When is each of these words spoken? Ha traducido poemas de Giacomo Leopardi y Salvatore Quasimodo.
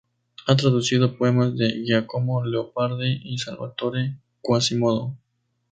Ha 0.47 0.55
traducido 0.55 1.15
poemas 1.15 1.55
de 1.55 1.83
Giacomo 1.85 2.43
Leopardi 2.43 3.21
y 3.23 3.37
Salvatore 3.37 4.17
Quasimodo. 4.41 5.15